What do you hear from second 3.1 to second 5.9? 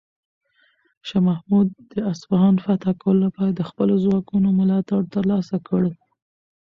لپاره د خپلو ځواکونو ملاتړ ترلاسه کړ.